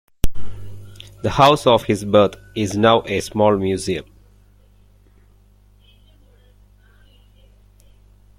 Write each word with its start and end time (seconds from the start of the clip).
The 1.21 1.29
house 1.29 1.67
of 1.67 1.83
his 1.83 2.03
birth 2.05 2.35
is 2.55 2.75
now 2.75 3.03
a 3.05 3.19
small 3.19 3.55
museum. 3.55 4.05